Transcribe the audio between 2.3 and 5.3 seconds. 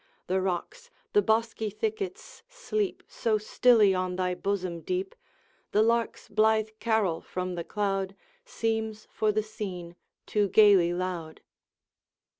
sleep So stilly on thy bosom deep,